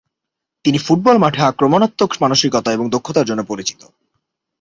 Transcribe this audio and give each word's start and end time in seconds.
তিনি 0.65 0.77
ফুটবল 0.77 1.17
মাঠে 1.17 1.41
আক্রমণাত্মক 1.41 2.11
মানসিকতা 2.21 2.69
এবং 2.71 2.85
দক্ষতার 2.89 3.25
জন্য 3.25 3.41
পরিচিত। 3.43 3.81